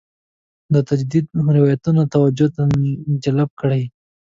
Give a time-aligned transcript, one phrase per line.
[0.73, 1.25] د تجدید
[1.57, 3.83] روایتونه توجه نه جلب کړې.